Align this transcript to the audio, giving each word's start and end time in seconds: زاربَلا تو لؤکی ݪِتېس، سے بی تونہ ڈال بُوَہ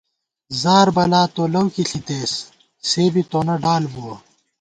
زاربَلا 0.61 1.23
تو 1.35 1.43
لؤکی 1.53 1.83
ݪِتېس، 1.89 2.33
سے 2.89 3.03
بی 3.13 3.21
تونہ 3.29 3.55
ڈال 3.63 3.83
بُوَہ 3.93 4.15